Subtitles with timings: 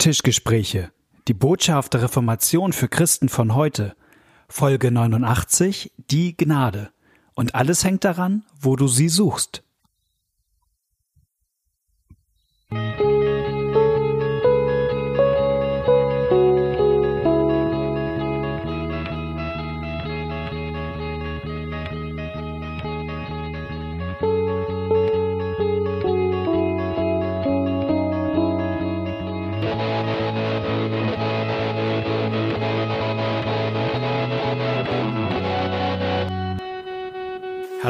[0.00, 0.92] Tischgespräche.
[1.28, 3.94] Die Botschaft der Reformation für Christen von heute.
[4.48, 5.92] Folge 89.
[6.10, 6.90] Die Gnade.
[7.34, 9.62] Und alles hängt daran, wo du sie suchst.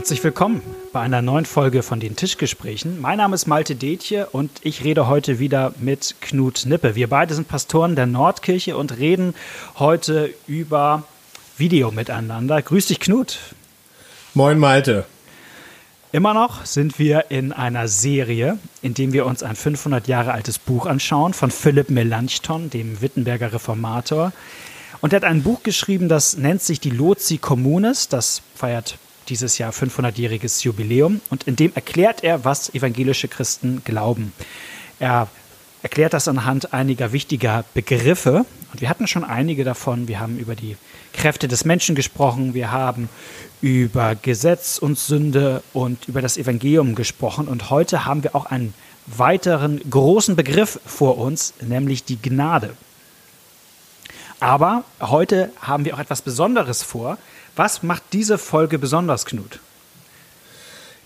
[0.00, 0.62] Herzlich willkommen
[0.95, 3.02] bei einer neuen Folge von den Tischgesprächen.
[3.02, 6.95] Mein Name ist Malte Detje und ich rede heute wieder mit Knut Nippe.
[6.95, 9.34] Wir beide sind Pastoren der Nordkirche und reden
[9.78, 11.02] heute über
[11.59, 12.62] Video miteinander.
[12.62, 13.40] Grüß dich, Knut.
[14.32, 15.04] Moin, Malte.
[16.12, 20.59] Immer noch sind wir in einer Serie, in dem wir uns ein 500 Jahre altes
[20.59, 24.32] Buch anschauen von Philipp Melanchthon, dem Wittenberger Reformator.
[25.02, 28.09] Und er hat ein Buch geschrieben, das nennt sich die Lozi Communis.
[28.09, 28.96] Das feiert
[29.30, 34.32] dieses Jahr 500-jähriges Jubiläum und in dem erklärt er, was evangelische Christen glauben.
[34.98, 35.28] Er
[35.82, 40.09] erklärt das anhand einiger wichtiger Begriffe und wir hatten schon einige davon.
[40.09, 40.76] Wir haben über die
[41.12, 43.09] Kräfte des Menschen gesprochen, wir haben
[43.62, 48.74] über Gesetz und Sünde und über das Evangelium gesprochen und heute haben wir auch einen
[49.06, 52.74] weiteren großen Begriff vor uns, nämlich die Gnade.
[54.41, 57.19] Aber heute haben wir auch etwas Besonderes vor,
[57.57, 59.60] was macht diese Folge besonders, Knut?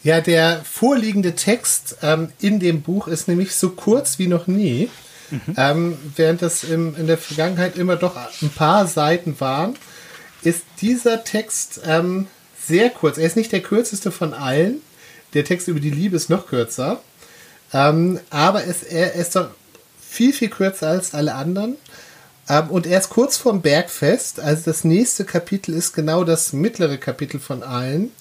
[0.05, 4.91] Ja, der vorliegende Text ähm, in dem Buch ist nämlich so kurz wie noch nie.
[5.31, 5.41] Mhm.
[5.57, 9.77] Ähm, während das im, in der Vergangenheit immer doch ein paar Seiten waren,
[10.43, 12.27] ist dieser Text ähm,
[12.63, 13.17] sehr kurz.
[13.17, 14.83] Er ist nicht der kürzeste von allen.
[15.33, 17.01] Der Text über die Liebe ist noch kürzer.
[17.73, 19.49] Ähm, aber es, er ist doch
[20.07, 21.77] viel, viel kürzer als alle anderen.
[22.49, 24.41] Ähm, und er ist kurz vorm Bergfest.
[24.41, 28.13] Also das nächste Kapitel ist genau das mittlere Kapitel von allen.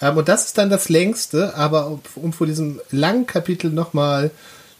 [0.00, 1.54] Ähm, und das ist dann das längste.
[1.54, 4.30] Aber um vor diesem langen Kapitel nochmal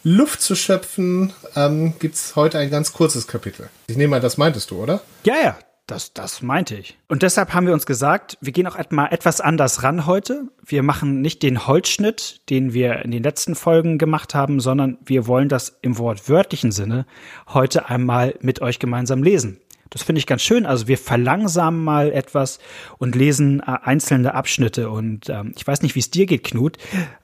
[0.05, 3.69] Luft zu schöpfen, ähm, gibt es heute ein ganz kurzes Kapitel.
[3.89, 5.01] Ich nehme an, das meintest du, oder?
[5.25, 6.99] Ja, ja, das, das meinte ich.
[7.09, 10.49] Und deshalb haben wir uns gesagt, wir gehen auch mal etwas anders ran heute.
[10.65, 15.27] Wir machen nicht den Holzschnitt, den wir in den letzten Folgen gemacht haben, sondern wir
[15.27, 17.07] wollen das im wortwörtlichen Sinne
[17.49, 19.61] heute einmal mit euch gemeinsam lesen.
[19.91, 20.67] Das finde ich ganz schön.
[20.67, 22.59] Also wir verlangsamen mal etwas
[22.99, 24.91] und lesen äh, einzelne Abschnitte.
[24.91, 26.77] Und ähm, ich weiß nicht, wie es dir geht, Knut.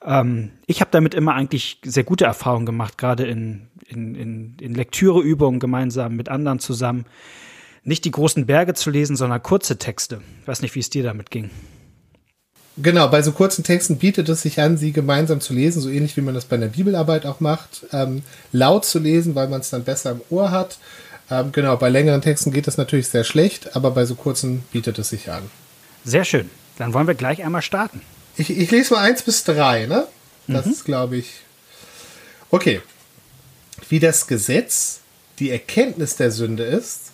[0.02, 4.74] Ähm, ich habe damit immer eigentlich sehr gute Erfahrungen gemacht, gerade in, in, in, in
[4.74, 7.04] Lektüreübungen gemeinsam mit anderen zusammen
[7.84, 10.20] nicht die großen Berge zu lesen, sondern kurze Texte.
[10.42, 11.50] Ich weiß nicht, wie es dir damit ging.
[12.76, 16.16] Genau, bei so kurzen Texten bietet es sich an, sie gemeinsam zu lesen, so ähnlich
[16.16, 17.86] wie man das bei einer Bibelarbeit auch macht.
[17.92, 20.78] Ähm, laut zu lesen, weil man es dann besser im Ohr hat.
[21.30, 24.98] Ähm, genau, bei längeren Texten geht das natürlich sehr schlecht, aber bei so kurzen bietet
[24.98, 25.42] es sich an.
[26.04, 26.50] Sehr schön.
[26.76, 28.00] Dann wollen wir gleich einmal starten.
[28.36, 30.08] Ich, ich lese mal eins bis drei, ne?
[30.48, 30.72] Das mhm.
[30.72, 31.30] ist, glaube ich.
[32.50, 32.80] Okay.
[33.88, 35.00] Wie das Gesetz
[35.38, 37.12] die Erkenntnis der Sünde ist,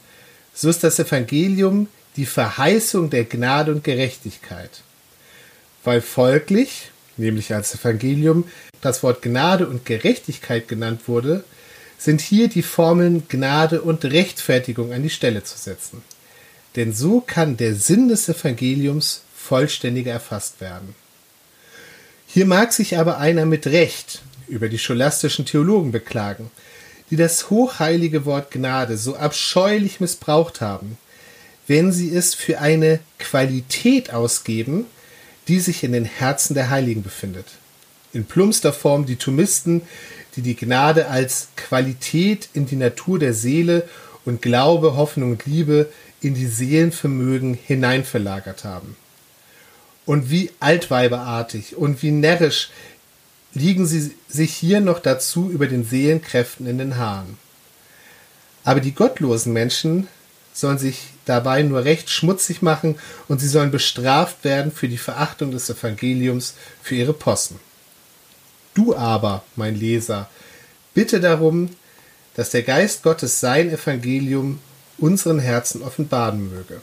[0.54, 4.82] so ist das Evangelium die Verheißung der Gnade und Gerechtigkeit.
[5.84, 8.44] Weil folglich, nämlich als Evangelium,
[8.80, 11.44] das Wort Gnade und Gerechtigkeit genannt wurde,
[11.98, 16.02] sind hier die Formeln Gnade und Rechtfertigung an die Stelle zu setzen.
[16.76, 20.94] Denn so kann der Sinn des Evangeliums vollständiger erfasst werden.
[22.26, 26.50] Hier mag sich aber einer mit Recht über die scholastischen Theologen beklagen,
[27.10, 30.96] die das hochheilige Wort Gnade so abscheulich missbraucht haben,
[31.66, 34.86] wenn sie es für eine Qualität ausgeben,
[35.48, 37.46] die sich in den Herzen der Heiligen befindet.
[38.12, 39.82] In plumpster Form die Thomisten,
[40.36, 43.88] die die Gnade als Qualität in die Natur der Seele
[44.24, 45.88] und Glaube, Hoffnung und Liebe
[46.20, 48.96] in die Seelenvermögen hineinverlagert haben.
[50.06, 52.70] Und wie altweiberartig und wie närrisch
[53.54, 57.38] liegen sie sich hier noch dazu über den Seelenkräften in den Haaren.
[58.64, 60.08] Aber die gottlosen Menschen
[60.52, 62.98] sollen sich dabei nur recht schmutzig machen
[63.28, 67.58] und sie sollen bestraft werden für die Verachtung des Evangeliums für ihre Possen.
[68.74, 70.28] Du aber, mein Leser,
[70.94, 71.70] bitte darum,
[72.34, 74.60] dass der Geist Gottes sein Evangelium
[74.98, 76.80] unseren Herzen offenbaren möge.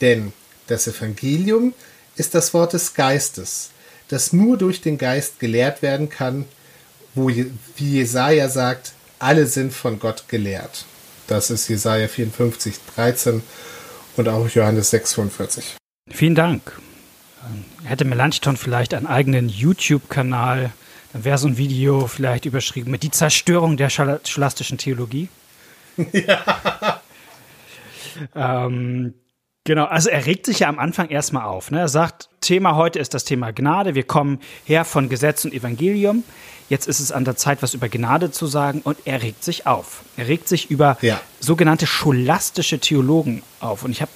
[0.00, 0.32] Denn
[0.66, 1.74] das Evangelium
[2.16, 3.70] ist das Wort des Geistes,
[4.08, 6.44] das nur durch den Geist gelehrt werden kann,
[7.14, 10.84] wo, wie Jesaja sagt, alle sind von Gott gelehrt.
[11.26, 13.42] Das ist Jesaja 54, 13
[14.16, 15.76] und auch Johannes 6, 45.
[16.10, 16.80] Vielen Dank.
[17.84, 20.72] Hätte Melanchthon vielleicht einen eigenen YouTube-Kanal,
[21.12, 25.28] Dann wäre so ein Video vielleicht überschrieben mit die Zerstörung der scholastischen Theologie.
[26.12, 27.02] Ja.
[28.34, 29.14] ähm,
[29.68, 31.70] genau, also er regt sich ja am Anfang erstmal auf.
[31.70, 31.78] Ne?
[31.78, 33.94] Er sagt, Thema heute ist das Thema Gnade.
[33.94, 36.24] Wir kommen her von Gesetz und Evangelium.
[36.68, 38.80] Jetzt ist es an der Zeit, was über Gnade zu sagen.
[38.82, 40.02] Und er regt sich auf.
[40.16, 41.20] Er regt sich über ja.
[41.38, 43.84] sogenannte scholastische Theologen auf.
[43.84, 44.10] Und ich habe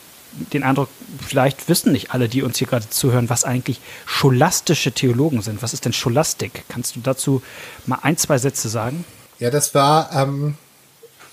[0.53, 0.89] den Eindruck,
[1.27, 5.63] vielleicht wissen nicht alle, die uns hier gerade zuhören, was eigentlich scholastische Theologen sind.
[5.63, 6.65] Was ist denn Scholastik?
[6.69, 7.43] Kannst du dazu
[7.87, 9.05] mal ein, zwei Sätze sagen?
[9.39, 10.57] Ja, das war ähm,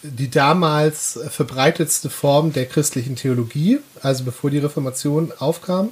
[0.01, 5.89] die damals verbreitetste Form der christlichen Theologie, also bevor die Reformation aufkam,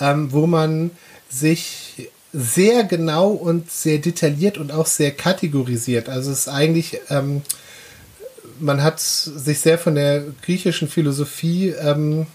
[0.00, 0.90] ähm, wo man
[1.28, 6.08] sich sehr genau und sehr detailliert und auch sehr kategorisiert.
[6.08, 7.42] Also es ist eigentlich ähm,
[8.60, 12.26] man hat sich sehr von der griechischen Philosophie ähm,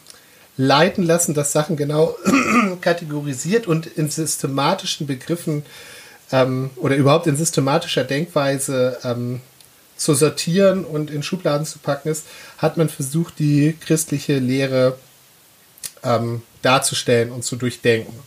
[0.58, 2.16] leiten lassen, dass Sachen genau
[2.82, 5.64] kategorisiert und in systematischen Begriffen
[6.32, 9.42] ähm, oder überhaupt in systematischer Denkweise ähm,
[10.02, 12.26] zu sortieren und in Schubladen zu packen ist,
[12.58, 14.98] hat man versucht, die christliche Lehre
[16.04, 18.18] ähm, darzustellen und zu durchdenken.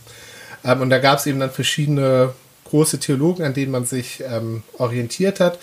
[0.65, 2.33] Ähm, und da gab es eben dann verschiedene
[2.63, 5.59] große Theologen, an denen man sich ähm, orientiert hat.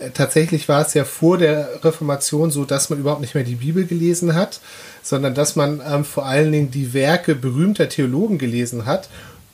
[0.00, 3.54] Äh, tatsächlich war es ja vor der Reformation so, dass man überhaupt nicht mehr die
[3.54, 4.60] Bibel gelesen hat,
[5.02, 9.08] sondern dass man ähm, vor allen Dingen die Werke berühmter Theologen gelesen hat,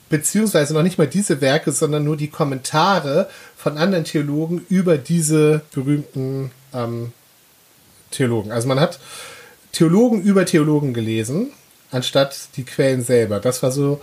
[0.09, 3.29] beziehungsweise noch nicht mal diese Werke, sondern nur die Kommentare
[3.61, 7.11] von anderen Theologen über diese berühmten ähm,
[8.09, 8.51] Theologen.
[8.51, 8.99] Also man hat
[9.71, 11.51] Theologen über Theologen gelesen,
[11.91, 13.39] anstatt die Quellen selber.
[13.39, 14.01] Das war so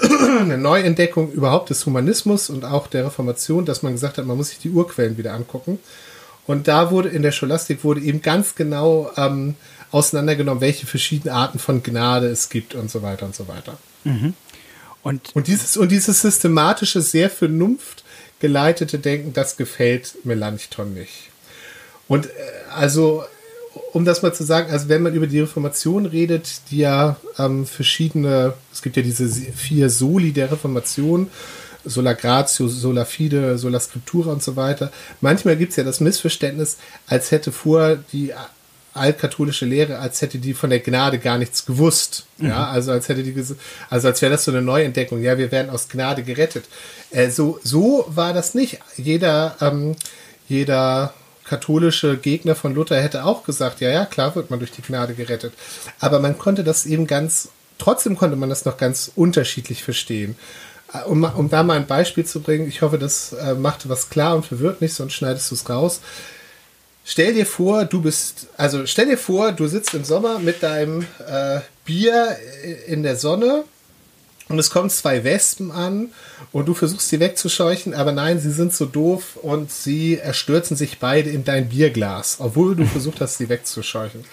[0.40, 4.50] eine Neuentdeckung überhaupt des Humanismus und auch der Reformation, dass man gesagt hat, man muss
[4.50, 5.80] sich die Urquellen wieder angucken.
[6.46, 9.56] Und da wurde in der Scholastik wurde eben ganz genau ähm,
[9.90, 13.76] auseinandergenommen, welche verschiedenen Arten von Gnade es gibt und so weiter und so weiter.
[14.04, 14.34] Mhm.
[15.02, 17.28] Und, und, dieses, und dieses systematische, sehr
[18.40, 21.30] vernunftgeleitete Denken, das gefällt Melanchthon nicht.
[22.08, 22.30] Und äh,
[22.74, 23.24] also
[23.92, 27.66] um das mal zu sagen, also wenn man über die Reformation redet, die ja ähm,
[27.66, 31.30] verschiedene, es gibt ja diese vier Soli der Reformation,
[31.84, 34.90] sola gratio, sola fide, sola scriptura und so weiter.
[35.20, 38.32] Manchmal gibt es ja das Missverständnis, als hätte vor die
[38.94, 42.26] altkatholische Lehre, als hätte die von der Gnade gar nichts gewusst.
[42.38, 42.48] Mhm.
[42.48, 43.34] Ja, also als hätte die,
[43.88, 45.22] also als wäre das so eine Neuentdeckung.
[45.22, 46.64] Ja, wir werden aus Gnade gerettet.
[47.10, 48.78] Äh, so, so war das nicht.
[48.96, 49.96] Jeder, ähm,
[50.48, 51.14] jeder
[51.44, 55.14] katholische Gegner von Luther hätte auch gesagt, ja, ja, klar wird man durch die Gnade
[55.14, 55.52] gerettet.
[55.98, 57.48] Aber man konnte das eben ganz,
[57.78, 60.36] trotzdem konnte man das noch ganz unterschiedlich verstehen.
[60.92, 64.10] Äh, um, um da mal ein Beispiel zu bringen, ich hoffe, das äh, macht was
[64.10, 66.00] klar und verwirrt nicht, sonst schneidest du es raus.
[67.04, 71.06] Stell dir vor, du bist, also stell dir vor, du sitzt im Sommer mit deinem
[71.26, 72.36] äh, Bier
[72.86, 73.64] in der Sonne
[74.50, 76.10] und es kommen zwei Wespen an
[76.50, 80.98] und du versuchst sie wegzuscheuchen, aber nein, sie sind so doof und sie erstürzen sich
[80.98, 84.24] beide in dein Bierglas, obwohl du versucht hast, sie wegzuscheuchen.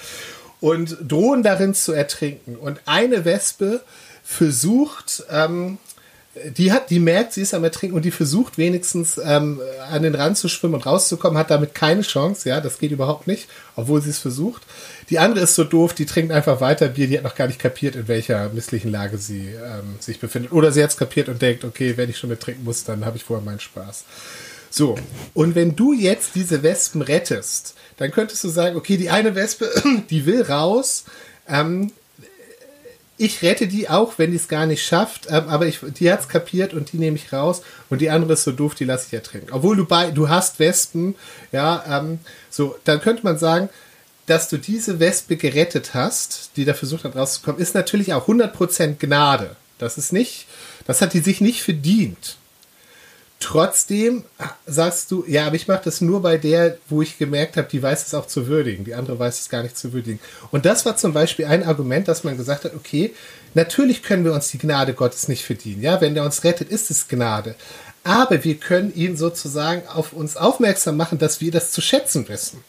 [0.59, 2.55] Und drohen darin zu ertrinken.
[2.55, 3.83] Und eine Wespe
[4.23, 5.77] versucht, ähm,
[6.57, 9.61] die hat, die merkt, sie ist am Ertrinken und die versucht wenigstens ähm,
[9.91, 13.27] an den Rand zu schwimmen und rauszukommen, hat damit keine Chance, ja, das geht überhaupt
[13.27, 14.63] nicht, obwohl sie es versucht.
[15.09, 17.59] Die andere ist so doof, die trinkt einfach weiter Bier, die hat noch gar nicht
[17.59, 20.51] kapiert, in welcher misslichen Lage sie ähm, sich befindet.
[20.51, 23.05] Oder sie hat es kapiert und denkt, okay, wenn ich schon mit trinken muss, dann
[23.05, 24.05] habe ich vorher meinen Spaß.
[24.69, 24.95] So,
[25.33, 29.69] und wenn du jetzt diese Wespen rettest, dann könntest du sagen, okay, die eine Wespe,
[30.09, 31.05] die will raus,
[31.47, 31.91] ähm,
[33.17, 36.21] ich rette die auch, wenn die es gar nicht schafft, ähm, aber ich, die hat
[36.21, 39.07] es kapiert und die nehme ich raus und die andere ist so doof, die lasse
[39.07, 39.51] ich ertrinken.
[39.51, 41.15] Obwohl du bei, du hast Wespen,
[41.51, 42.19] ja, ähm,
[42.49, 43.69] so, dann könnte man sagen,
[44.27, 48.95] dass du diese Wespe gerettet hast, die da versucht hat rauszukommen, ist natürlich auch 100%
[48.99, 49.55] Gnade.
[49.79, 50.47] Das ist nicht,
[50.85, 52.37] das hat die sich nicht verdient.
[53.39, 54.23] Trotzdem
[54.65, 57.81] sagst du, ja, aber ich mache das nur bei der, wo ich gemerkt habe, die
[57.81, 58.83] weiß es auch zu würdigen.
[58.83, 60.19] Die andere weiß es gar nicht zu würdigen.
[60.49, 63.13] Und das war zum Beispiel ein Argument, dass man gesagt hat, okay,
[63.53, 65.83] natürlich können wir uns die Gnade Gottes nicht verdienen.
[65.83, 67.53] Ja, wenn der uns rettet, ist es Gnade.
[68.03, 72.63] Aber wir können ihn sozusagen auf uns aufmerksam machen, dass wir das zu schätzen wissen.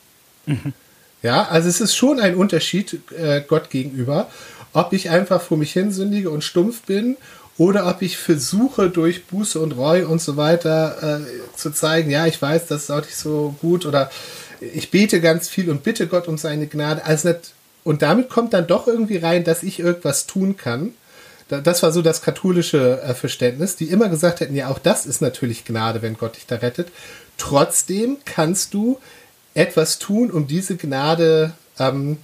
[0.45, 0.75] Mhm.
[1.23, 4.29] Ja, also es ist schon ein Unterschied äh, Gott gegenüber,
[4.73, 7.17] ob ich einfach vor mich hin sündige und stumpf bin
[7.59, 12.27] oder ob ich versuche durch Buße und Reue und so weiter äh, zu zeigen, ja,
[12.27, 14.11] ich weiß, das ist auch nicht so gut oder
[14.61, 17.05] ich bete ganz viel und bitte Gott um seine Gnade.
[17.05, 20.95] Also nicht, und damit kommt dann doch irgendwie rein, dass ich irgendwas tun kann.
[21.49, 25.21] Das war so das katholische äh, Verständnis, die immer gesagt hätten, ja, auch das ist
[25.21, 26.89] natürlich Gnade, wenn Gott dich da rettet.
[27.39, 28.99] Trotzdem kannst du
[29.55, 32.19] etwas tun, um diese Gnade ähm,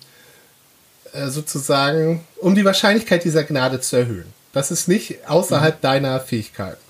[1.13, 4.27] äh, sozusagen, um die Wahrscheinlichkeit dieser Gnade zu erhöhen.
[4.55, 5.83] Das ist nicht außerhalb mhm.
[5.83, 6.81] deiner Fähigkeiten.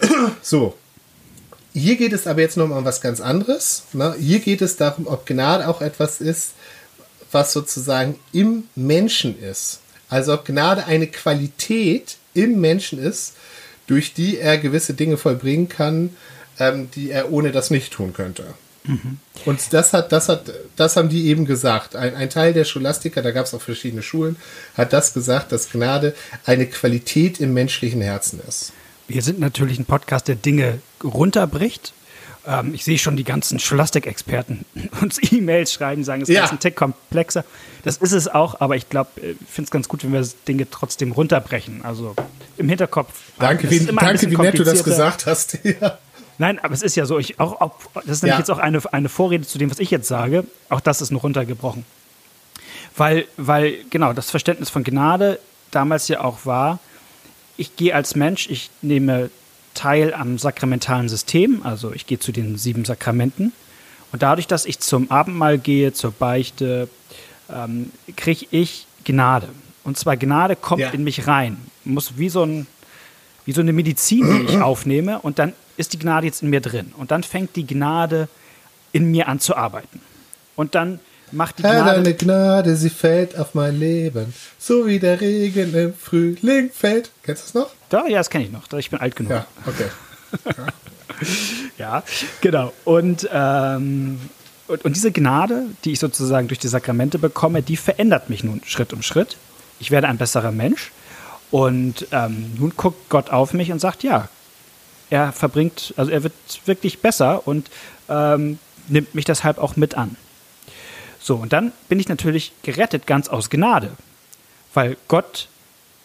[0.42, 0.78] so.
[1.74, 3.82] hier geht es aber jetzt noch um was ganz anderes.
[3.92, 4.14] Ne?
[4.18, 6.52] Hier geht es darum, ob Gnade auch etwas ist,
[7.30, 9.80] was sozusagen im Menschen ist.
[10.08, 13.34] Also ob Gnade eine Qualität im Menschen ist,
[13.86, 16.16] durch die er gewisse Dinge vollbringen kann,
[16.58, 18.44] ähm, die er ohne das nicht tun könnte.
[18.84, 19.18] Mhm.
[19.44, 21.96] Und das hat, das hat, das haben die eben gesagt.
[21.96, 24.36] Ein, ein Teil der Scholastiker, da gab es auch verschiedene Schulen,
[24.76, 28.72] hat das gesagt, dass Gnade eine Qualität im menschlichen Herzen ist.
[29.08, 31.92] Wir sind natürlich ein Podcast, der Dinge runterbricht.
[32.46, 34.64] Ähm, ich sehe schon die ganzen Scholastik-Experten
[35.00, 36.50] uns E-Mails schreiben, sagen, es ist ja.
[36.50, 37.44] ein Tick komplexer.
[37.84, 40.68] Das ist es auch, aber ich glaube, ich finde es ganz gut, wenn wir Dinge
[40.70, 41.84] trotzdem runterbrechen.
[41.84, 42.14] Also
[42.56, 43.12] im Hinterkopf.
[43.38, 45.58] Danke, wie, danke, wie nett du das gesagt hast.
[45.64, 45.98] ja.
[46.42, 48.38] Nein, aber es ist ja so, ich auch, auch das ist nämlich ja.
[48.40, 50.42] jetzt auch eine, eine Vorrede zu dem, was ich jetzt sage.
[50.70, 51.84] Auch das ist noch runtergebrochen.
[52.96, 55.38] Weil, weil, genau, das Verständnis von Gnade
[55.70, 56.80] damals ja auch war,
[57.56, 59.30] ich gehe als Mensch, ich nehme
[59.74, 63.52] teil am sakramentalen System, also ich gehe zu den sieben Sakramenten.
[64.10, 66.88] Und dadurch, dass ich zum Abendmahl gehe, zur Beichte,
[67.52, 69.48] ähm, kriege ich Gnade.
[69.84, 70.90] Und zwar Gnade kommt ja.
[70.90, 71.56] in mich rein.
[71.84, 72.66] Muss wie so, ein,
[73.44, 76.60] wie so eine Medizin, die ich aufnehme, und dann ist die Gnade jetzt in mir
[76.60, 76.92] drin.
[76.96, 78.28] Und dann fängt die Gnade
[78.92, 80.00] in mir an zu arbeiten.
[80.54, 81.00] Und dann
[81.32, 81.84] macht die Gnade.
[81.84, 87.10] Herr, deine Gnade, sie fällt auf mein Leben, so wie der Regen im Frühling fällt.
[87.22, 87.74] Kennst du das noch?
[87.88, 88.70] Da, ja, das kenne ich noch.
[88.74, 89.32] Ich bin alt genug.
[89.32, 89.86] Ja, okay.
[91.78, 92.02] ja,
[92.40, 92.72] genau.
[92.84, 94.20] Und, ähm,
[94.68, 98.62] und, und, diese Gnade, die ich sozusagen durch die Sakramente bekomme, die verändert mich nun
[98.64, 99.36] Schritt um Schritt.
[99.80, 100.92] Ich werde ein besserer Mensch.
[101.52, 104.28] Und ähm, nun guckt Gott auf mich und sagt, ja,
[105.10, 106.32] er verbringt, also er wird
[106.64, 107.70] wirklich besser und
[108.08, 110.16] ähm, nimmt mich deshalb auch mit an.
[111.20, 113.92] So, und dann bin ich natürlich gerettet ganz aus Gnade,
[114.72, 115.48] weil Gott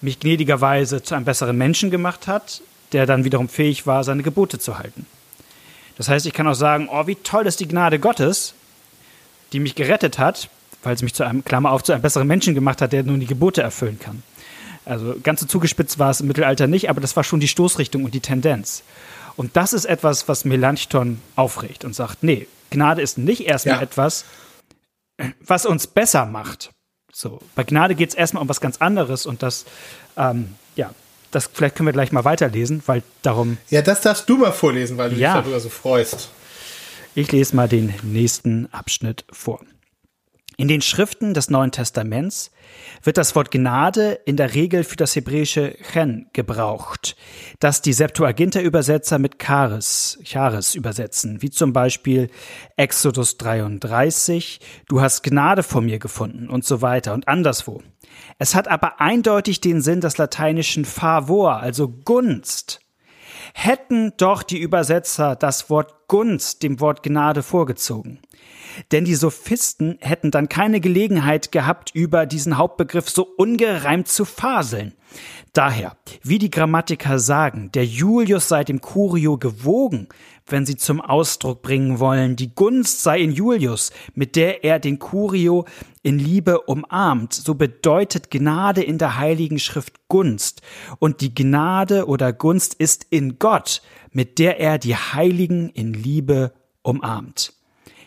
[0.01, 2.61] mich gnädigerweise zu einem besseren Menschen gemacht hat,
[2.91, 5.05] der dann wiederum fähig war, seine Gebote zu halten.
[5.97, 8.53] Das heißt, ich kann auch sagen, oh, wie toll ist die Gnade Gottes,
[9.53, 10.49] die mich gerettet hat,
[10.83, 13.19] weil sie mich zu einem, Klammer auf, zu einem besseren Menschen gemacht hat, der nun
[13.19, 14.21] die Gebote erfüllen kann.
[14.87, 18.05] Also ganz so zugespitzt war es im Mittelalter nicht, aber das war schon die Stoßrichtung
[18.05, 18.83] und die Tendenz.
[19.35, 23.81] Und das ist etwas, was Melanchthon aufregt und sagt, nee, Gnade ist nicht erstmal ja.
[23.81, 24.25] etwas,
[25.45, 26.71] was uns besser macht.
[27.11, 29.65] So, bei Gnade geht es erstmal um was ganz anderes und das,
[30.15, 30.91] ähm, ja,
[31.31, 33.57] das vielleicht können wir gleich mal weiterlesen, weil darum.
[33.69, 35.33] Ja, das darfst du mal vorlesen, weil du ja.
[35.33, 36.29] dich darüber so freust.
[37.15, 39.59] Ich lese mal den nächsten Abschnitt vor.
[40.59, 42.49] In den Schriften des Neuen Testaments
[43.03, 47.15] wird das Wort Gnade in der Regel für das hebräische Chen gebraucht,
[47.59, 52.31] das die Septuaginta-Übersetzer mit Charis, Charis übersetzen, wie zum Beispiel
[52.75, 57.83] Exodus 33, du hast Gnade vor mir gefunden und so weiter und anderswo.
[58.39, 62.81] Es hat aber eindeutig den Sinn des lateinischen favor, also Gunst.
[63.59, 68.19] Hätten doch die Übersetzer das Wort Gunst dem Wort Gnade vorgezogen
[68.91, 74.93] denn die Sophisten hätten dann keine Gelegenheit gehabt, über diesen Hauptbegriff so ungereimt zu faseln.
[75.53, 80.07] Daher, wie die Grammatiker sagen, der Julius sei dem Curio gewogen,
[80.51, 84.99] wenn sie zum Ausdruck bringen wollen, die Gunst sei in Julius, mit der er den
[84.99, 85.65] Curio
[86.03, 90.61] in Liebe umarmt, so bedeutet Gnade in der Heiligen Schrift Gunst,
[90.99, 96.53] und die Gnade oder Gunst ist in Gott, mit der er die Heiligen in Liebe
[96.81, 97.53] umarmt.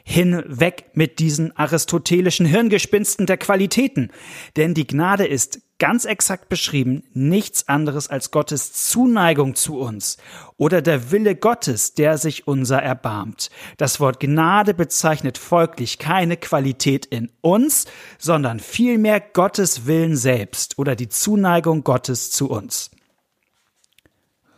[0.02, 4.10] Hinweg mit diesen aristotelischen Hirngespinsten der Qualitäten.
[4.56, 10.18] Denn die Gnade ist ganz exakt beschrieben nichts anderes als Gottes Zuneigung zu uns
[10.56, 13.50] oder der Wille Gottes, der sich unser erbarmt.
[13.76, 17.86] Das Wort Gnade bezeichnet folglich keine Qualität in uns,
[18.18, 22.92] sondern vielmehr Gottes Willen selbst oder die Zuneigung Gottes zu uns.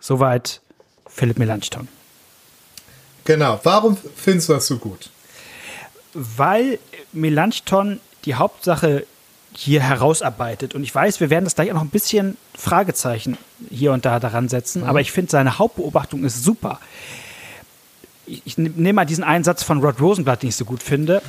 [0.01, 0.61] Soweit
[1.07, 1.89] Philipp Melanchthon.
[3.25, 3.59] Genau.
[3.63, 5.09] Warum findest du das so gut?
[6.15, 6.79] weil
[7.13, 9.07] Melanchthon die Hauptsache
[9.55, 10.75] hier herausarbeitet.
[10.75, 13.37] Und ich weiß, wir werden das gleich auch noch ein bisschen Fragezeichen
[13.71, 14.89] hier und da daran setzen, mhm.
[14.89, 16.81] aber ich finde, seine Hauptbeobachtung ist super.
[18.27, 21.23] Ich, ich nehme mal diesen einen Satz von Rod Rosenblatt, den ich so gut finde.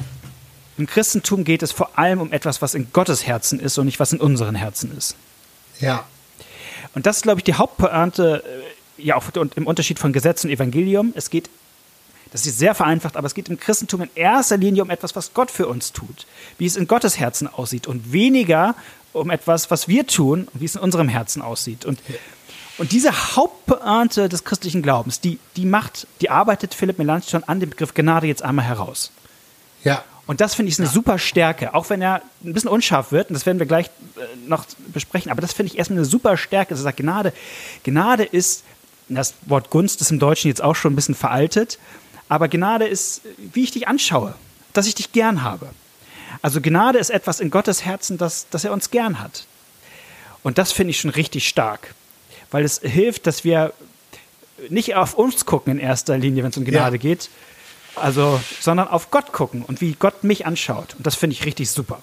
[0.77, 3.99] Im Christentum geht es vor allem um etwas, was in Gottes Herzen ist und nicht
[3.99, 5.15] was in unseren Herzen ist.
[5.79, 6.05] Ja.
[6.95, 8.43] Und das ist, glaube ich, die Hauptpointe,
[8.97, 9.23] äh, ja, auch
[9.55, 11.13] im Unterschied von Gesetz und Evangelium.
[11.15, 11.49] Es geht
[12.33, 15.35] das ist sehr vereinfacht, aber es geht im Christentum in erster Linie um etwas, was
[15.35, 16.25] Gott für uns tut,
[16.57, 18.75] wie es in Gottes Herzen aussieht und weniger
[19.13, 21.85] um etwas, was wir tun und wie es in unserem Herzen aussieht.
[21.85, 22.01] Und,
[22.79, 27.69] und diese Hauptpointe des christlichen Glaubens, die, die macht, die arbeitet Philipp Melanchthon an dem
[27.69, 29.11] Begriff Gnade jetzt einmal heraus.
[29.83, 30.03] Ja.
[30.25, 30.91] Und das finde ich eine ja.
[30.91, 34.21] super Stärke, auch wenn er ein bisschen unscharf wird, und das werden wir gleich äh,
[34.47, 36.73] noch besprechen, aber das finde ich erstmal eine super Stärke.
[36.73, 37.31] Er sagt, Gnade,
[37.83, 38.63] Gnade ist
[39.07, 41.77] Das Wort Gunst ist im Deutschen jetzt auch schon ein bisschen veraltet.
[42.33, 44.33] Aber Gnade ist, wie ich dich anschaue,
[44.73, 45.69] dass ich dich gern habe.
[46.41, 49.45] Also Gnade ist etwas in Gottes Herzen, das, das er uns gern hat.
[50.41, 51.93] Und das finde ich schon richtig stark,
[52.49, 53.71] weil es hilft, dass wir
[54.69, 57.01] nicht auf uns gucken in erster Linie, wenn es um Gnade ja.
[57.03, 57.29] geht,
[57.95, 60.95] also, sondern auf Gott gucken und wie Gott mich anschaut.
[60.97, 61.99] Und das finde ich richtig super.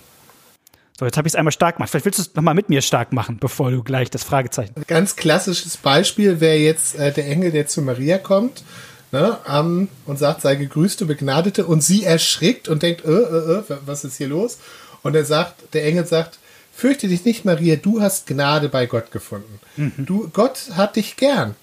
[0.96, 1.90] So, jetzt habe ich es einmal stark gemacht.
[1.90, 4.74] Vielleicht willst du es nochmal mit mir stark machen, bevor du gleich das Fragezeichen.
[4.76, 8.62] Ein ganz klassisches Beispiel wäre jetzt äh, der Engel, der zu Maria kommt
[9.12, 11.66] ne, ähm, und sagt, sei gegrüßt, du Begnadete.
[11.66, 14.58] Und sie erschrickt und denkt, äh, äh, äh, was ist hier los?
[15.02, 16.38] Und er sagt, der Engel sagt,
[16.72, 19.60] fürchte dich nicht, Maria, du hast Gnade bei Gott gefunden.
[19.76, 19.92] Mhm.
[19.98, 21.54] Du, Gott hat dich gern.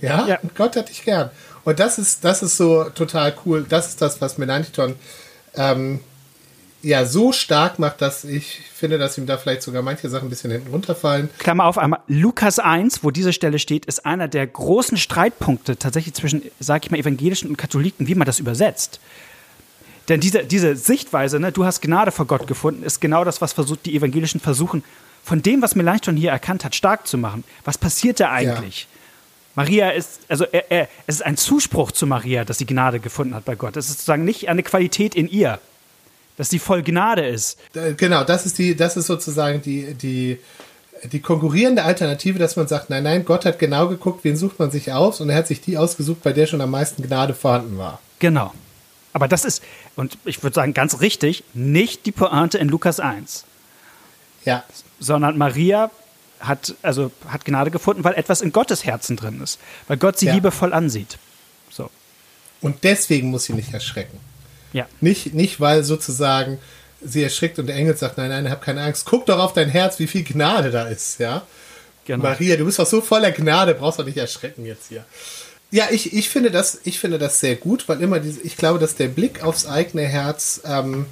[0.00, 0.26] Ja?
[0.26, 1.30] ja, Gott hat dich gern.
[1.64, 3.66] Und das ist, das ist so total cool.
[3.68, 4.94] Das ist das, was Melanchthon
[5.54, 6.00] ähm,
[6.86, 10.30] ja so stark macht, dass ich finde, dass ihm da vielleicht sogar manche Sachen ein
[10.30, 11.28] bisschen hinten runterfallen.
[11.38, 12.00] Klammer auf einmal.
[12.06, 16.90] Lukas 1, wo diese Stelle steht, ist einer der großen Streitpunkte tatsächlich zwischen, sag ich
[16.92, 19.00] mal, Evangelischen und Katholiken, wie man das übersetzt.
[20.08, 23.52] Denn diese, diese Sichtweise, ne, du hast Gnade vor Gott gefunden, ist genau das, was
[23.52, 24.84] versucht, die Evangelischen versuchen,
[25.24, 27.42] von dem, was Melanchthon hier erkannt hat, stark zu machen.
[27.64, 28.82] Was passiert da eigentlich?
[28.82, 28.96] Ja.
[29.56, 33.34] Maria ist, also er, er, es ist ein Zuspruch zu Maria, dass sie Gnade gefunden
[33.34, 33.76] hat bei Gott.
[33.76, 35.58] Es ist sozusagen nicht eine Qualität in ihr,
[36.36, 37.58] dass sie voll Gnade ist.
[37.96, 40.38] Genau, das ist die, das ist sozusagen die, die,
[41.04, 44.70] die konkurrierende Alternative, dass man sagt, nein, nein, Gott hat genau geguckt, wen sucht man
[44.70, 47.78] sich aus und er hat sich die ausgesucht, bei der schon am meisten Gnade vorhanden
[47.78, 48.00] war.
[48.18, 48.52] Genau.
[49.12, 49.62] Aber das ist,
[49.94, 53.44] und ich würde sagen ganz richtig, nicht die Pointe in Lukas 1.
[54.44, 54.64] Ja.
[55.00, 55.90] Sondern Maria
[56.40, 59.58] hat, also hat Gnade gefunden, weil etwas in Gottes Herzen drin ist.
[59.88, 60.34] Weil Gott sie ja.
[60.34, 61.18] liebevoll ansieht.
[61.70, 61.90] So.
[62.60, 64.18] Und deswegen muss sie nicht erschrecken.
[64.76, 64.86] Ja.
[65.00, 66.58] Nicht, nicht, weil sozusagen
[67.00, 69.06] sie erschrickt und der Engel sagt, nein, nein, hab keine Angst.
[69.06, 71.46] Guck doch auf dein Herz, wie viel Gnade da ist, ja.
[72.04, 72.24] Genau.
[72.24, 75.06] Maria, du bist doch so voller Gnade, brauchst doch nicht erschrecken jetzt hier.
[75.70, 78.78] Ja, ich, ich, finde das, ich finde das sehr gut, weil immer diese, ich glaube,
[78.78, 81.06] dass der Blick aufs eigene Herz ähm,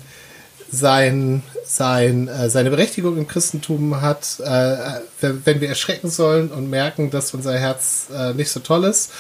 [0.71, 7.11] sein, sein, äh, seine Berechtigung im Christentum hat, äh, wenn wir erschrecken sollen und merken,
[7.11, 9.11] dass unser Herz äh, nicht so toll ist,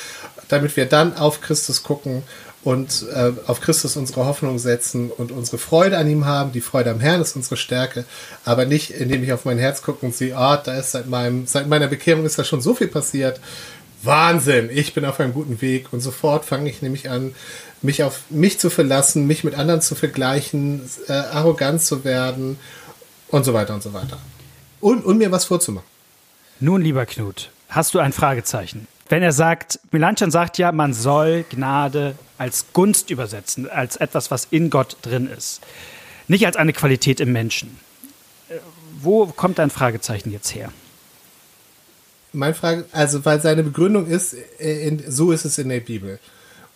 [0.48, 2.22] damit wir dann auf Christus gucken
[2.64, 6.52] und äh, auf Christus unsere Hoffnung setzen und unsere Freude an ihm haben.
[6.52, 8.04] Die Freude am Herrn ist unsere Stärke,
[8.44, 11.46] aber nicht, indem ich auf mein Herz gucke und sehe, ah, da ist seit meinem,
[11.46, 13.38] seit meiner Bekehrung ist da schon so viel passiert.
[14.02, 17.34] Wahnsinn, ich bin auf einem guten Weg und sofort fange ich nämlich an,
[17.82, 22.58] mich auf mich zu verlassen, mich mit anderen zu vergleichen, äh, arrogant zu werden
[23.28, 24.18] und so weiter und so weiter.
[24.80, 25.88] Und, und mir was vorzumachen.
[26.60, 28.86] Nun, lieber Knut, hast du ein Fragezeichen?
[29.08, 34.46] Wenn er sagt, Melanchthon sagt ja, man soll Gnade als Gunst übersetzen, als etwas, was
[34.50, 35.60] in Gott drin ist.
[36.26, 37.78] Nicht als eine Qualität im Menschen.
[39.00, 40.72] Wo kommt dein Fragezeichen jetzt her?
[42.32, 46.18] Mein Frage, also weil seine Begründung ist, äh, in, so ist es in der Bibel.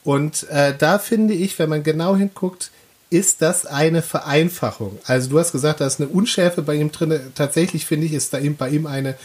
[0.04, 2.70] Und äh, da finde ich, wenn man genau hinguckt,
[3.10, 4.98] ist das eine Vereinfachung.
[5.04, 7.18] Also du hast gesagt, da ist eine Unschärfe bei ihm drin.
[7.34, 9.16] Tatsächlich finde ich, ist da bei ihm eine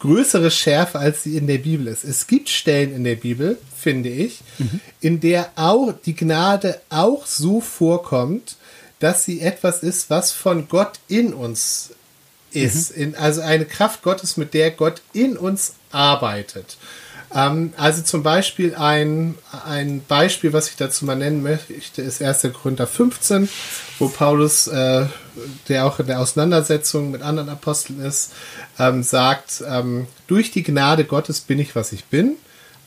[0.00, 2.04] größere Schärfe, als sie in der Bibel ist.
[2.04, 4.80] Es gibt Stellen in der Bibel, finde ich, mhm.
[5.00, 8.56] in der auch die Gnade auch so vorkommt,
[8.98, 11.90] dass sie etwas ist, was von Gott in uns
[12.50, 12.96] ist.
[12.96, 13.02] Mhm.
[13.02, 16.76] In, also eine Kraft Gottes, mit der Gott in uns arbeitet.
[17.34, 22.48] Ähm, also zum Beispiel ein, ein Beispiel, was ich dazu mal nennen möchte, ist 1.
[22.52, 23.48] Korinther 15,
[23.98, 25.06] wo Paulus, äh,
[25.68, 28.32] der auch in der Auseinandersetzung mit anderen Aposteln ist,
[28.78, 32.36] ähm, sagt, ähm, durch die Gnade Gottes bin ich, was ich bin.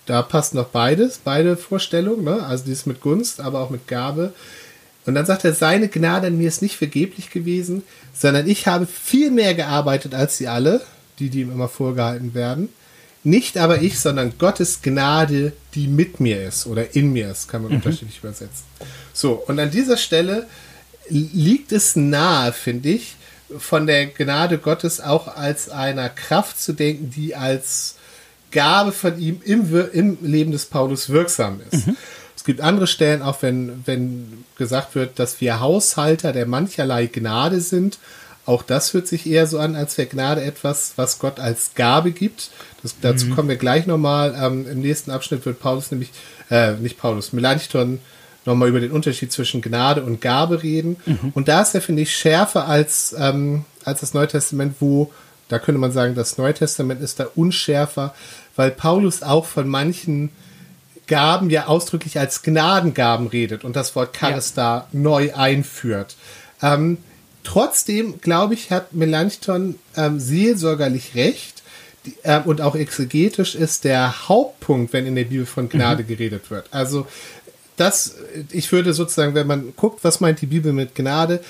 [0.06, 2.46] Da passt noch beides, beide Vorstellungen, ne?
[2.46, 4.34] also dieses mit Gunst, aber auch mit Gabe.
[5.06, 8.86] Und dann sagt er, seine Gnade an mir ist nicht vergeblich gewesen, sondern ich habe
[8.86, 10.82] viel mehr gearbeitet als sie alle,
[11.20, 12.70] die, die ihm immer vorgehalten werden.
[13.24, 17.62] Nicht aber ich, sondern Gottes Gnade, die mit mir ist oder in mir ist, kann
[17.62, 17.78] man mhm.
[17.78, 18.66] unterschiedlich übersetzen.
[19.14, 20.48] So, und an dieser Stelle
[21.10, 23.16] liegt es nahe, finde ich,
[23.58, 27.96] von der Gnade Gottes auch als einer Kraft zu denken, die als
[28.52, 31.88] Gabe von ihm im, im Leben des Paulus wirksam ist.
[31.88, 31.98] Mhm.
[32.36, 37.62] Es gibt andere Stellen, auch wenn, wenn gesagt wird, dass wir Haushalter der mancherlei Gnade
[37.62, 38.00] sind.
[38.46, 42.12] Auch das hört sich eher so an, als wäre Gnade etwas, was Gott als Gabe
[42.12, 42.50] gibt.
[42.82, 43.36] Das, dazu mhm.
[43.36, 44.36] kommen wir gleich nochmal.
[44.40, 46.10] Ähm, Im nächsten Abschnitt wird Paulus nämlich,
[46.50, 48.00] äh, nicht Paulus, Melanchthon
[48.46, 50.98] nochmal über den Unterschied zwischen Gnade und Gabe reden.
[51.06, 51.32] Mhm.
[51.34, 55.12] Und da ist er, finde ich, schärfer als, ähm, als das Neue Testament, wo,
[55.48, 58.14] da könnte man sagen, das Neue Testament ist da unschärfer,
[58.58, 60.30] weil Paulus auch von manchen
[61.08, 64.64] Gaben ja ausdrücklich als Gnadengaben redet und das Wort Charis ja.
[64.64, 66.16] da neu einführt.
[66.62, 66.98] Ähm,
[67.44, 71.64] trotzdem, glaube ich, hat Melanchthon ähm, seelsorgerlich recht,
[72.06, 76.08] die, äh, und auch exegetisch ist der Hauptpunkt, wenn in der Bibel von Gnade mhm.
[76.08, 76.68] geredet wird.
[76.72, 77.08] Also
[77.78, 78.16] das,
[78.52, 81.44] ich würde sozusagen, wenn man guckt, was meint die Bibel mit Gnade,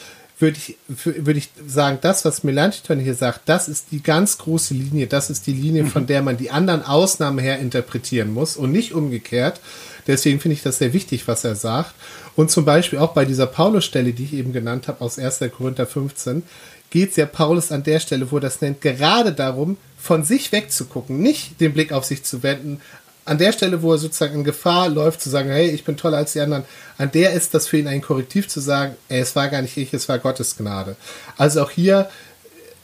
[0.43, 4.73] würde ich, würde ich sagen, das, was Melanchthon hier sagt, das ist die ganz große
[4.73, 6.07] Linie, das ist die Linie, von mhm.
[6.07, 9.61] der man die anderen Ausnahmen her interpretieren muss und nicht umgekehrt.
[10.05, 11.95] Deswegen finde ich das sehr wichtig, was er sagt.
[12.35, 15.39] Und zum Beispiel auch bei dieser Paulus-Stelle, die ich eben genannt habe, aus 1.
[15.55, 16.43] Korinther 15,
[16.89, 20.51] geht es ja Paulus an der Stelle, wo er das nennt, gerade darum, von sich
[20.51, 22.81] wegzugucken, nicht den Blick auf sich zu wenden,
[23.25, 26.17] an der Stelle, wo er sozusagen in Gefahr läuft, zu sagen, hey, ich bin toller
[26.17, 26.65] als die anderen,
[26.97, 29.77] an der ist das für ihn ein Korrektiv zu sagen, ey, es war gar nicht
[29.77, 30.95] ich, es war Gottes Gnade.
[31.37, 32.09] Also auch hier,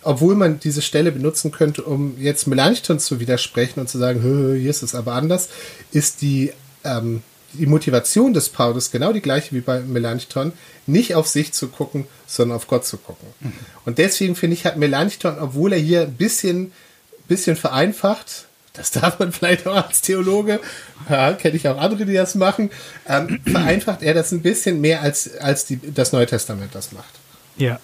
[0.01, 4.69] obwohl man diese Stelle benutzen könnte, um jetzt Melanchthon zu widersprechen und zu sagen, hier
[4.69, 5.49] ist es aber anders,
[5.91, 6.53] ist die,
[6.85, 7.21] ähm,
[7.53, 10.53] die Motivation des Paulus genau die gleiche wie bei Melanchthon,
[10.85, 13.27] nicht auf sich zu gucken, sondern auf Gott zu gucken.
[13.41, 13.53] Mhm.
[13.85, 16.71] Und deswegen finde ich, hat Melanchthon, obwohl er hier ein bisschen,
[17.27, 18.45] bisschen vereinfacht,
[18.79, 20.61] das darf man vielleicht auch als Theologe,
[21.09, 22.71] ja, kenne ich auch andere, die das machen,
[23.07, 27.13] ähm, vereinfacht er das ein bisschen mehr, als, als die, das Neue Testament das macht.
[27.57, 27.79] Ja,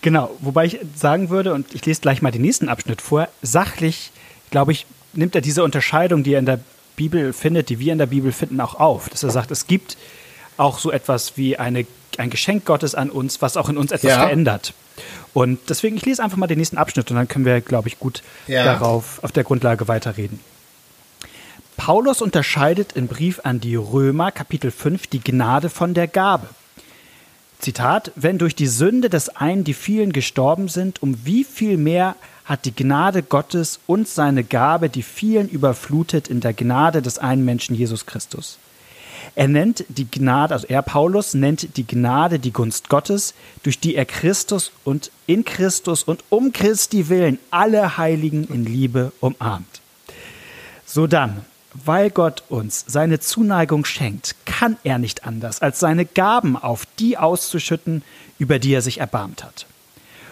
[0.00, 0.30] genau.
[0.40, 4.12] Wobei ich sagen würde, und ich lese gleich mal den nächsten Abschnitt vor, sachlich,
[4.50, 6.60] glaube ich, nimmt er diese Unterscheidung, die er in der
[6.94, 9.08] Bibel findet, die wir in der Bibel finden, auch auf.
[9.08, 9.96] Dass er sagt, es gibt
[10.56, 11.86] auch so etwas wie eine,
[12.18, 14.20] ein Geschenk Gottes an uns, was auch in uns etwas ja.
[14.20, 14.74] verändert.
[15.34, 17.98] Und deswegen, ich lese einfach mal den nächsten Abschnitt und dann können wir, glaube ich,
[17.98, 18.64] gut ja.
[18.64, 20.40] darauf, auf der Grundlage weiterreden.
[21.76, 26.48] Paulus unterscheidet im Brief an die Römer, Kapitel 5, die Gnade von der Gabe.
[27.58, 32.16] Zitat, wenn durch die Sünde des einen die vielen gestorben sind, um wie viel mehr
[32.44, 37.44] hat die Gnade Gottes und seine Gabe die vielen überflutet in der Gnade des einen
[37.44, 38.58] Menschen Jesus Christus.
[39.34, 43.94] Er nennt die Gnade, also er Paulus nennt die Gnade die Gunst Gottes, durch die
[43.94, 49.80] er Christus und in Christus und um Christi willen alle Heiligen in Liebe umarmt.
[50.84, 56.56] So dann, weil Gott uns seine Zuneigung schenkt, kann er nicht anders, als seine Gaben
[56.56, 58.02] auf die auszuschütten,
[58.38, 59.66] über die er sich erbarmt hat.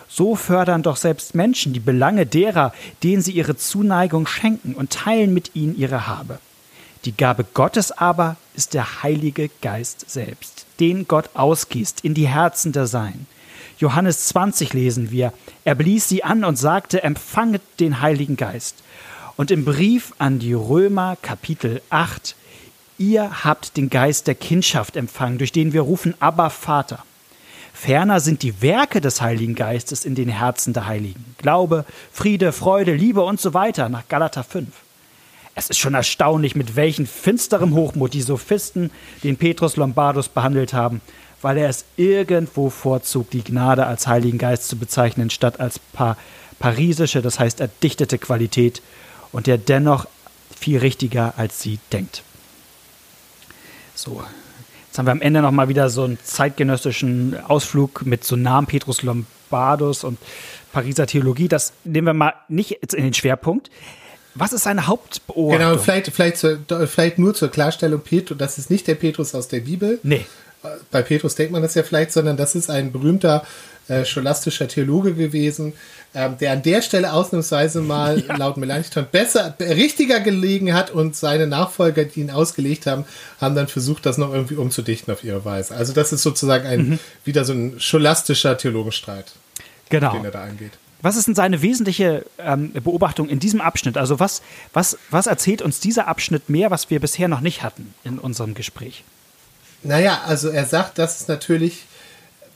[0.08, 5.32] So fördern doch selbst Menschen die Belange derer, denen sie ihre Zuneigung schenken und teilen
[5.32, 6.40] mit ihnen ihre Habe.
[7.06, 12.72] Die Gabe Gottes aber ist der Heilige Geist selbst, den Gott ausgießt in die Herzen
[12.72, 13.26] der Sein.
[13.78, 15.32] Johannes 20 lesen wir,
[15.64, 18.76] er blies sie an und sagte, empfanget den Heiligen Geist.
[19.36, 22.36] Und im Brief an die Römer Kapitel 8,
[22.98, 27.02] ihr habt den Geist der Kindschaft empfangen, durch den wir rufen, aber Vater.
[27.72, 31.34] Ferner sind die Werke des Heiligen Geistes in den Herzen der Heiligen.
[31.38, 34.68] Glaube, Friede, Freude, Liebe und so weiter nach Galater 5.
[35.54, 38.90] Es ist schon erstaunlich, mit welchen finsterem Hochmut die Sophisten
[39.22, 41.00] den Petrus Lombardus behandelt haben,
[41.42, 46.16] weil er es irgendwo vorzog, die Gnade als Heiligen Geist zu bezeichnen, statt als pa
[46.58, 48.82] parisische, das heißt erdichtete Qualität,
[49.32, 50.06] und der dennoch
[50.54, 52.22] viel richtiger als sie denkt.
[53.94, 54.22] So,
[54.86, 59.02] jetzt haben wir am Ende nochmal wieder so einen zeitgenössischen Ausflug mit so Namen Petrus
[59.02, 60.18] Lombardus und
[60.72, 61.48] Pariser Theologie.
[61.48, 63.70] Das nehmen wir mal nicht in den Schwerpunkt.
[64.34, 65.58] Was ist seine Hauptbeobachtung?
[65.58, 66.46] Genau, vielleicht, vielleicht,
[66.86, 69.98] vielleicht nur zur Klarstellung, Petrus, das ist nicht der Petrus aus der Bibel.
[70.02, 70.26] Nee.
[70.90, 73.44] Bei Petrus denkt man das ja vielleicht, sondern das ist ein berühmter
[73.88, 75.72] äh, scholastischer Theologe gewesen,
[76.14, 78.36] ähm, der an der Stelle ausnahmsweise mal ja.
[78.36, 83.04] laut Melanchthon besser, richtiger gelegen hat und seine Nachfolger, die ihn ausgelegt haben,
[83.40, 85.74] haben dann versucht, das noch irgendwie umzudichten auf ihre Weise.
[85.74, 86.98] Also das ist sozusagen ein, mhm.
[87.24, 89.32] wieder so ein scholastischer Theologenstreit,
[89.88, 90.12] genau.
[90.12, 90.72] den er da eingeht.
[91.02, 93.96] Was ist denn seine wesentliche ähm, Beobachtung in diesem Abschnitt?
[93.96, 97.94] Also was, was, was erzählt uns dieser Abschnitt mehr, was wir bisher noch nicht hatten
[98.04, 99.04] in unserem Gespräch?
[99.82, 101.84] Naja, also er sagt, dass es natürlich,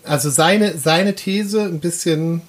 [0.05, 2.43] also seine, seine These ein bisschen,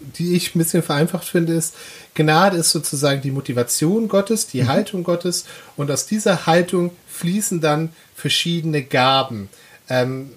[0.00, 1.74] die ich ein bisschen vereinfacht finde, ist,
[2.14, 4.68] Gnade ist sozusagen die Motivation Gottes, die mhm.
[4.68, 5.44] Haltung Gottes
[5.76, 9.48] und aus dieser Haltung fließen dann verschiedene Gaben.
[9.88, 10.30] Ähm,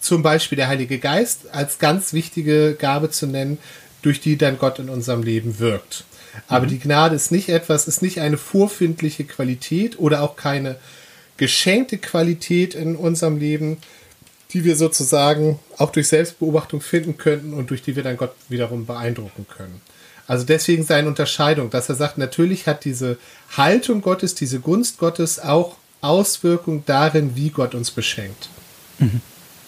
[0.00, 3.58] zum Beispiel der Heilige Geist als ganz wichtige Gabe zu nennen,
[4.02, 6.04] durch die dann Gott in unserem Leben wirkt.
[6.48, 6.70] Aber mhm.
[6.70, 10.76] die Gnade ist nicht etwas, ist nicht eine vorfindliche Qualität oder auch keine
[11.36, 13.78] geschenkte Qualität in unserem Leben,
[14.52, 18.86] die wir sozusagen auch durch Selbstbeobachtung finden könnten und durch die wir dann Gott wiederum
[18.86, 19.80] beeindrucken können.
[20.26, 23.18] Also deswegen seine Unterscheidung, dass er sagt, natürlich hat diese
[23.56, 28.48] Haltung Gottes, diese Gunst Gottes auch Auswirkungen darin, wie Gott uns beschenkt.
[28.98, 29.20] Mhm.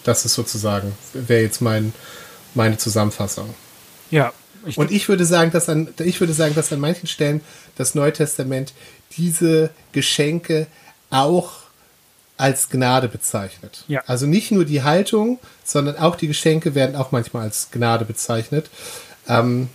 [0.03, 1.93] Das ist sozusagen, wäre jetzt mein,
[2.53, 3.53] meine Zusammenfassung.
[4.11, 4.33] Ja.
[4.65, 7.41] Ich und ich würde sagen, dass an, ich würde sagen, dass an manchen Stellen
[7.75, 8.73] das Neue Testament
[9.17, 10.67] diese Geschenke
[11.09, 11.63] auch
[12.37, 13.83] als Gnade bezeichnet.
[13.87, 14.03] Ja.
[14.07, 18.69] Also nicht nur die Haltung, sondern auch die Geschenke werden auch manchmal als Gnade bezeichnet.
[19.27, 19.69] Ähm,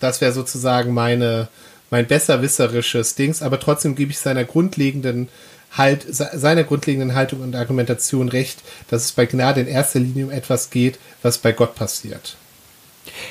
[0.00, 1.48] das wäre sozusagen meine,
[1.90, 5.28] mein besserwisserisches Dings, aber trotzdem gebe ich seiner grundlegenden
[5.76, 10.30] halt seiner grundlegenden Haltung und Argumentation recht, dass es bei Gnade in erster Linie um
[10.30, 12.36] etwas geht, was bei Gott passiert.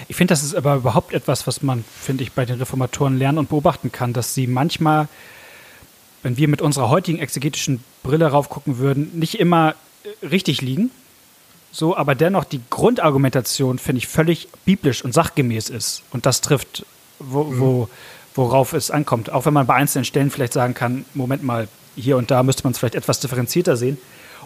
[0.07, 3.39] Ich finde, das ist aber überhaupt etwas, was man, finde ich, bei den Reformatoren lernen
[3.39, 5.07] und beobachten kann, dass sie manchmal,
[6.21, 10.91] wenn wir mit unserer heutigen exegetischen Brille raufgucken würden, nicht immer äh, richtig liegen.
[11.71, 16.03] So, aber dennoch die Grundargumentation, finde ich, völlig biblisch und sachgemäß ist.
[16.11, 16.85] Und das trifft,
[17.17, 17.89] wo, wo,
[18.35, 19.31] worauf es ankommt.
[19.31, 22.63] Auch wenn man bei einzelnen Stellen vielleicht sagen kann, Moment mal, hier und da müsste
[22.63, 23.97] man es vielleicht etwas differenzierter sehen.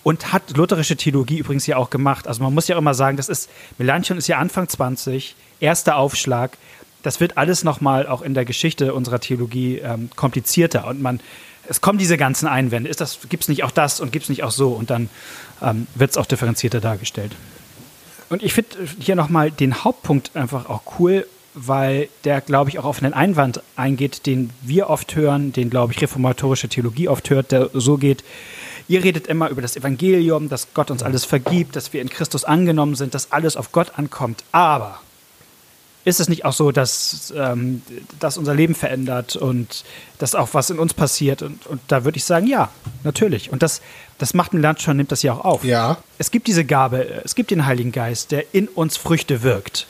[0.04, 2.28] Und hat lutherische Theologie übrigens ja auch gemacht.
[2.28, 5.98] Also man muss ja auch immer sagen, das ist, Melanchthon ist ja Anfang 20, erster
[5.98, 6.58] Aufschlag.
[7.04, 10.88] Das wird alles nochmal auch in der Geschichte unserer Theologie ähm, komplizierter.
[10.88, 11.20] Und man,
[11.68, 12.90] es kommen diese ganzen Einwände.
[13.28, 14.70] Gibt es nicht auch das und gibt es nicht auch so?
[14.70, 15.10] Und dann
[15.62, 17.34] ähm, wird es auch differenzierter dargestellt.
[18.30, 21.26] Und ich finde hier nochmal den Hauptpunkt einfach auch cool,
[21.58, 25.94] weil der, glaube ich, auch auf einen Einwand eingeht, den wir oft hören, den, glaube
[25.94, 28.24] ich, reformatorische Theologie oft hört, der so geht,
[28.88, 32.46] ihr redet immer über das Evangelium, dass Gott uns alles vergibt, dass wir in Christus
[32.46, 34.44] angenommen sind, dass alles auf Gott ankommt.
[34.52, 35.00] Aber
[36.06, 37.82] ist es nicht auch so, dass ähm,
[38.20, 39.84] das unser Leben verändert und
[40.20, 41.42] dass auch was in uns passiert?
[41.42, 42.70] Und, und da würde ich sagen, ja,
[43.04, 43.52] natürlich.
[43.52, 43.82] Und das,
[44.18, 45.64] das macht ein Land schon, nimmt das ja auch auf.
[45.66, 45.98] Ja.
[46.18, 49.88] Es gibt diese Gabe, es gibt den Heiligen Geist, der in uns Früchte wirkt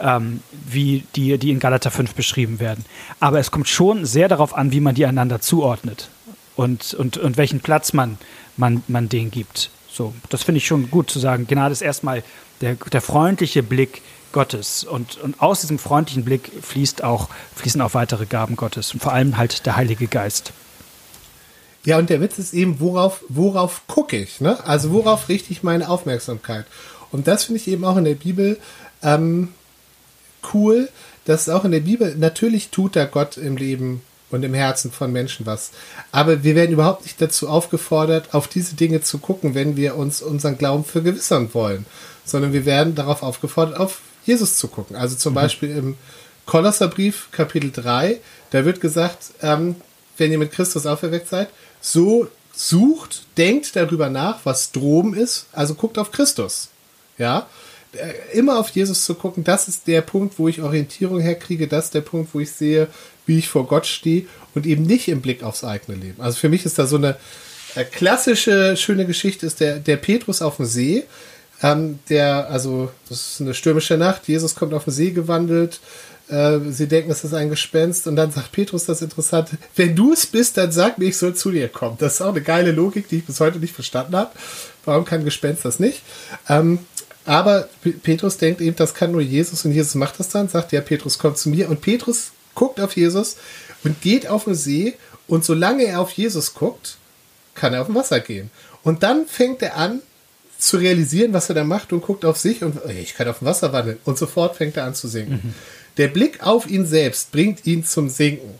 [0.00, 2.84] ähm, wie die, die in Galater 5 beschrieben werden.
[3.20, 6.08] Aber es kommt schon sehr darauf an, wie man die einander zuordnet
[6.56, 8.18] und, und, und welchen Platz man,
[8.56, 9.70] man, man denen gibt.
[9.90, 11.46] So, das finde ich schon gut zu sagen.
[11.46, 12.22] Gnade ist erstmal
[12.60, 14.02] der, der freundliche Blick
[14.32, 14.84] Gottes.
[14.84, 19.12] Und, und aus diesem freundlichen Blick fließt auch, fließen auch weitere Gaben Gottes und vor
[19.12, 20.52] allem halt der Heilige Geist.
[21.84, 24.40] Ja, und der Witz ist eben, worauf, worauf gucke ich?
[24.40, 24.58] Ne?
[24.66, 26.66] Also worauf richte ich meine Aufmerksamkeit?
[27.12, 28.58] Und das finde ich eben auch in der Bibel
[29.02, 29.50] ähm,
[30.52, 30.88] cool,
[31.24, 35.12] dass auch in der Bibel, natürlich tut da Gott im Leben und im Herzen von
[35.12, 35.70] Menschen was.
[36.12, 40.22] Aber wir werden überhaupt nicht dazu aufgefordert, auf diese Dinge zu gucken, wenn wir uns
[40.22, 41.86] unseren Glauben vergewissern wollen,
[42.24, 44.96] sondern wir werden darauf aufgefordert, auf Jesus zu gucken.
[44.96, 45.36] Also zum mhm.
[45.36, 45.96] Beispiel im
[46.46, 49.76] Kolosserbrief Kapitel 3, da wird gesagt, ähm,
[50.16, 51.48] wenn ihr mit Christus auferweckt seid,
[51.80, 56.68] so sucht, denkt darüber nach, was droben ist, also guckt auf Christus.
[57.18, 57.46] Ja,
[58.32, 61.94] immer auf Jesus zu gucken, das ist der Punkt, wo ich Orientierung herkriege, das ist
[61.94, 62.88] der Punkt, wo ich sehe,
[63.26, 66.20] wie ich vor Gott stehe und eben nicht im Blick aufs eigene Leben.
[66.20, 67.16] Also für mich ist da so eine
[67.74, 71.04] äh, klassische, schöne Geschichte, ist der, der Petrus auf dem See,
[71.62, 75.80] ähm, der, also das ist eine stürmische Nacht, Jesus kommt auf den See gewandelt,
[76.28, 80.12] äh, sie denken, es ist ein Gespenst und dann sagt Petrus das Interessante, wenn du
[80.12, 81.96] es bist, dann sag mir, ich soll zu dir kommen.
[81.98, 84.30] Das ist auch eine geile Logik, die ich bis heute nicht verstanden habe.
[84.84, 86.02] Warum kann Gespenst das nicht?
[86.48, 86.78] Ähm,
[87.26, 87.68] aber
[88.02, 91.18] Petrus denkt eben, das kann nur Jesus und Jesus macht das dann, sagt ja, Petrus
[91.18, 93.36] kommt zu mir und Petrus guckt auf Jesus
[93.82, 94.94] und geht auf den See
[95.26, 96.96] und solange er auf Jesus guckt,
[97.54, 98.50] kann er auf dem Wasser gehen.
[98.82, 100.00] Und dann fängt er an
[100.58, 103.46] zu realisieren, was er da macht und guckt auf sich und ich kann auf dem
[103.46, 105.40] Wasser wandeln und sofort fängt er an zu sinken.
[105.42, 105.54] Mhm.
[105.96, 108.58] Der Blick auf ihn selbst bringt ihn zum Sinken.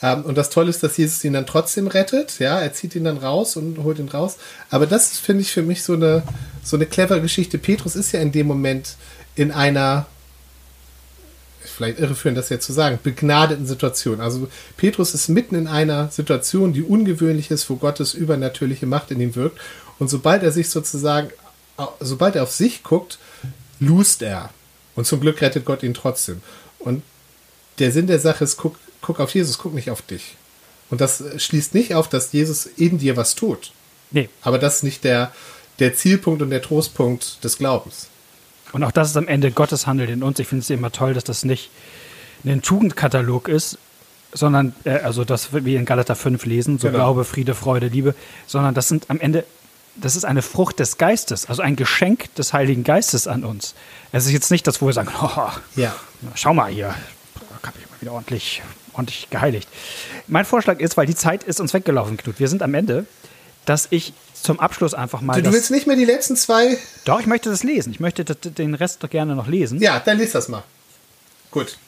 [0.00, 2.38] Ähm, und das Tolle ist, dass Jesus ihn dann trotzdem rettet.
[2.38, 4.36] Ja, er zieht ihn dann raus und holt ihn raus.
[4.70, 6.22] Aber das finde ich für mich so eine,
[6.62, 7.58] so eine clevere Geschichte.
[7.58, 8.96] Petrus ist ja in dem Moment
[9.34, 10.06] in einer,
[11.64, 14.20] vielleicht irreführend das jetzt zu sagen, begnadeten Situation.
[14.20, 19.20] Also Petrus ist mitten in einer Situation, die ungewöhnlich ist, wo Gottes übernatürliche Macht in
[19.20, 19.58] ihm wirkt.
[19.98, 21.30] Und sobald er sich sozusagen,
[22.00, 23.18] sobald er auf sich guckt,
[23.80, 24.50] lust er.
[24.94, 26.40] Und zum Glück rettet Gott ihn trotzdem.
[26.78, 27.02] Und
[27.78, 30.36] der Sinn der Sache ist, guck, guck auf Jesus, guck nicht auf dich.
[30.90, 33.72] Und das schließt nicht auf, dass Jesus in dir was tut.
[34.10, 34.28] Nee.
[34.42, 35.32] Aber das ist nicht der,
[35.78, 38.08] der Zielpunkt und der Trostpunkt des Glaubens.
[38.72, 40.38] Und auch das ist am Ende Gottes Handeln in uns.
[40.38, 41.70] Ich finde es immer toll, dass das nicht
[42.44, 43.78] ein Tugendkatalog ist,
[44.32, 46.98] sondern, äh, also das wir in Galater 5 lesen, so genau.
[46.98, 48.14] Glaube, Friede, Freude, Liebe,
[48.46, 49.44] sondern das sind am Ende,
[49.96, 53.74] das ist eine Frucht des Geistes, also ein Geschenk des Heiligen Geistes an uns.
[54.12, 55.94] Es ist jetzt nicht das, wo wir sagen, oh, ja.
[56.34, 58.62] schau mal hier, habe ich mal wieder ordentlich
[58.98, 59.68] ordentlich geheiligt.
[60.26, 62.38] Mein Vorschlag ist, weil die Zeit ist uns weggelaufen, Knut.
[62.38, 63.06] Wir sind am Ende,
[63.64, 65.34] dass ich zum Abschluss einfach mal.
[65.34, 66.76] Du, du willst nicht mehr die letzten zwei?
[67.04, 67.92] Doch, ich möchte das lesen.
[67.92, 69.80] Ich möchte den Rest doch gerne noch lesen.
[69.80, 70.64] Ja, dann liest das mal.
[71.50, 71.78] Gut.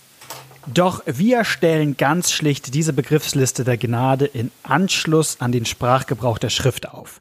[0.66, 6.50] Doch wir stellen ganz schlicht diese Begriffsliste der Gnade in Anschluss an den Sprachgebrauch der
[6.50, 7.20] Schrift auf.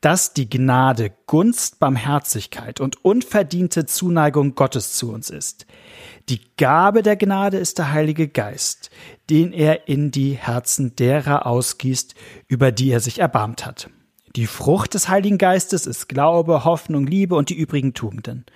[0.00, 5.66] Dass die Gnade Gunst, Barmherzigkeit und unverdiente Zuneigung Gottes zu uns ist.
[6.30, 8.90] Die Gabe der Gnade ist der Heilige Geist,
[9.28, 12.14] den er in die Herzen derer ausgießt,
[12.48, 13.90] über die er sich erbarmt hat.
[14.36, 18.46] Die Frucht des Heiligen Geistes ist Glaube, Hoffnung, Liebe und die übrigen Tugenden.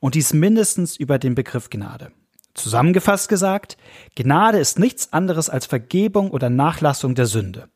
[0.00, 2.10] Und dies mindestens über den Begriff Gnade.
[2.54, 3.76] Zusammengefasst gesagt,
[4.16, 7.68] Gnade ist nichts anderes als Vergebung oder Nachlassung der Sünde.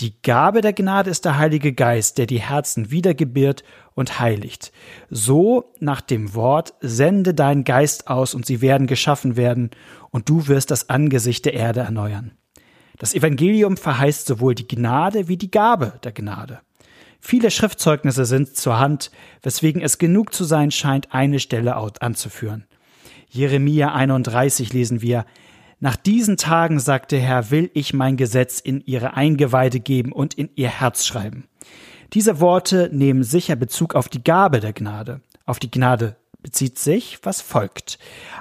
[0.00, 3.62] Die Gabe der Gnade ist der Heilige Geist, der die Herzen wiedergebiert
[3.94, 4.72] und heiligt.
[5.10, 9.70] So nach dem Wort, sende deinen Geist aus und sie werden geschaffen werden
[10.10, 12.32] und du wirst das Angesicht der Erde erneuern.
[12.98, 16.60] Das Evangelium verheißt sowohl die Gnade wie die Gabe der Gnade.
[17.20, 22.66] Viele Schriftzeugnisse sind zur Hand, weswegen es genug zu sein scheint, eine Stelle anzuführen.
[23.28, 25.24] Jeremia 31 lesen wir,
[25.82, 30.48] nach diesen Tagen, sagte Herr, will ich mein Gesetz in ihre Eingeweide geben und in
[30.54, 31.48] ihr Herz schreiben.
[32.12, 35.22] Diese Worte nehmen sicher Bezug auf die Gabe der Gnade.
[35.44, 37.98] Auf die Gnade bezieht sich, was folgt.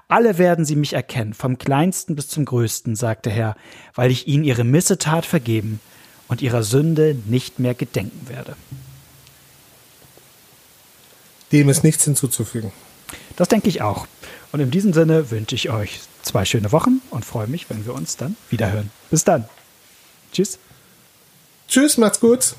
[0.08, 3.56] Alle werden sie mich erkennen, vom kleinsten bis zum größten, sagte Herr,
[3.96, 5.80] weil ich ihnen ihre Missetat vergeben
[6.28, 8.56] und ihrer Sünde nicht mehr gedenken werde.
[11.52, 12.72] Dem ist nichts hinzuzufügen.
[13.36, 14.06] Das denke ich auch.
[14.52, 17.94] Und in diesem Sinne wünsche ich euch zwei schöne Wochen und freue mich, wenn wir
[17.94, 18.92] uns dann wiederhören.
[19.10, 19.46] Bis dann.
[20.32, 20.60] Tschüss.
[21.68, 22.56] Tschüss, macht's gut.